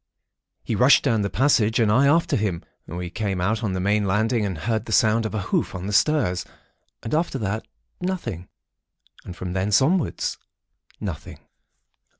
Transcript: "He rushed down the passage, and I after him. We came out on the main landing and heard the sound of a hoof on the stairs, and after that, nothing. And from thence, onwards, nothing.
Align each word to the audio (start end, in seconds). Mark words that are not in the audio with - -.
"He 0.63 0.73
rushed 0.73 1.03
down 1.03 1.21
the 1.21 1.29
passage, 1.29 1.79
and 1.79 1.91
I 1.91 2.07
after 2.07 2.35
him. 2.35 2.63
We 2.87 3.11
came 3.11 3.39
out 3.39 3.63
on 3.63 3.73
the 3.73 3.79
main 3.79 4.05
landing 4.07 4.47
and 4.47 4.57
heard 4.57 4.85
the 4.85 4.91
sound 4.91 5.27
of 5.27 5.35
a 5.35 5.41
hoof 5.53 5.75
on 5.75 5.85
the 5.85 5.93
stairs, 5.93 6.43
and 7.03 7.13
after 7.13 7.37
that, 7.37 7.67
nothing. 7.99 8.49
And 9.25 9.35
from 9.35 9.53
thence, 9.53 9.79
onwards, 9.79 10.39
nothing. 10.99 11.37